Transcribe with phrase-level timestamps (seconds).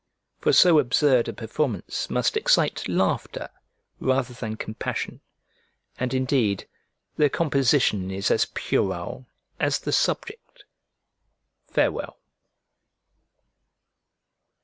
[0.39, 3.51] For so absurd a performance must excite laughter
[3.99, 5.21] rather than compassion;
[5.99, 6.67] and indeed
[7.17, 9.27] the composition is as puerile
[9.59, 10.65] as the subject.
[11.67, 12.17] Farewell.